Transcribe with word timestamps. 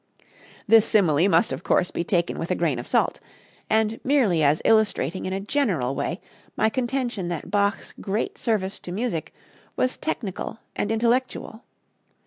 This 0.67 0.83
simile 0.87 1.29
must, 1.29 1.51
of 1.53 1.63
course, 1.63 1.91
be 1.91 2.03
taken 2.03 2.39
with 2.39 2.49
a 2.49 2.55
grain 2.55 2.79
of 2.79 2.87
salt, 2.87 3.19
and 3.69 3.99
merely 4.03 4.41
as 4.41 4.59
illustrating 4.65 5.27
in 5.27 5.31
a 5.33 5.39
general 5.39 5.93
way 5.93 6.19
my 6.57 6.69
contention 6.69 7.27
that 7.27 7.51
Bach's 7.51 7.93
great 7.93 8.35
service 8.39 8.79
to 8.79 8.91
music 8.91 9.31
was 9.75 9.97
technical 9.97 10.57
and 10.75 10.91
intellectual. 10.91 11.63